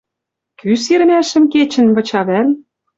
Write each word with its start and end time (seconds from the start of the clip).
Кӱ 0.59 0.71
сирӹмӓшӹм 0.83 1.43
кечӹнь 1.53 1.93
выча 1.95 2.21
вӓл? 2.27 2.47